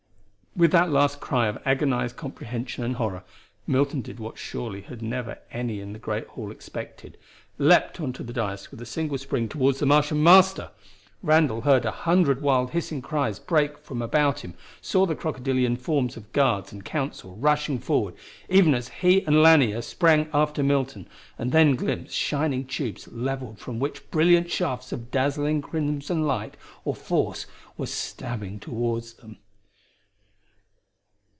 [0.53, 3.23] With that last cry of agonized comprehension and horror,
[3.65, 7.15] Milton did what surely had never any in the great hall expected,
[7.57, 10.71] leaped onto the dais with a single spring toward the Martian Master!
[11.23, 16.17] Randall heard a hundred wild hissing cries break from about him, saw the crocodilian forms
[16.17, 18.15] of guards and council rushing forward
[18.49, 21.07] even as he and Lanier sprang after Milton,
[21.39, 26.93] and then glimpsed shining tubes levelled from which brilliant shafts of dazzling crimson light or
[26.93, 27.45] force
[27.77, 29.37] were stabbing toward them!